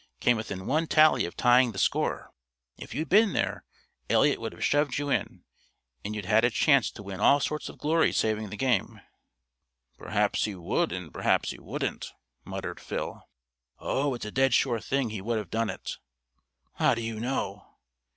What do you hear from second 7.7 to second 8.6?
glory saving the